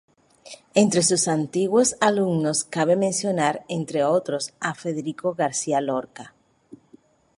Entre 0.73 1.03
sus 1.03 1.27
antiguos 1.27 1.95
alumnos 2.01 2.63
cabe 2.63 2.95
mencionar, 2.95 3.63
entre 3.69 4.03
otros, 4.03 4.51
a 4.59 4.73
Federico 4.73 5.35
García 5.35 5.79
Lorca. 5.79 6.33